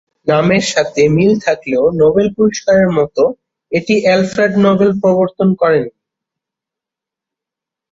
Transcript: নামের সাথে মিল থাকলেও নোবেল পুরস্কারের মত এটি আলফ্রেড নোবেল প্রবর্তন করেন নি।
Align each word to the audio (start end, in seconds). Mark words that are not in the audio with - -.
নামের 0.27 0.63
সাথে 0.73 1.01
মিল 1.15 1.33
থাকলেও 1.45 1.85
নোবেল 2.01 2.27
পুরস্কারের 2.35 2.89
মত 2.97 3.15
এটি 3.71 3.95
আলফ্রেড 4.13 4.53
নোবেল 4.65 4.91
প্রবর্তন 5.01 5.49
করেন 5.61 5.85
নি। 5.87 5.93